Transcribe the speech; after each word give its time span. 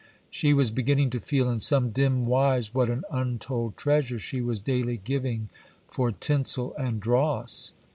She 0.31 0.51
was 0.51 0.71
beginning 0.71 1.11
to 1.11 1.19
feel 1.19 1.47
in 1.47 1.59
some 1.59 1.91
dim 1.91 2.25
wise 2.25 2.73
what 2.73 2.89
an 2.89 3.03
untold 3.11 3.77
treasure 3.77 4.17
she 4.17 4.41
was 4.41 4.59
daily 4.59 4.97
giving 4.97 5.49
for 5.87 6.11
tinsel 6.11 6.73
and 6.75 6.99
dross. 6.99 7.75